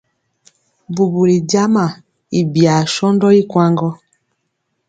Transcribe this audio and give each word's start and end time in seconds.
Bubuli 0.95 1.37
jama 1.51 1.85
i 2.39 2.41
biyaa 2.51 2.83
sɔndɔ 2.93 3.27
i 3.39 3.41
kwaŋ 3.51 3.71
gɔ. 3.79 3.89